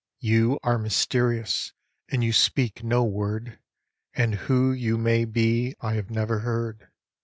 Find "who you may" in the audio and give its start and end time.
4.33-5.25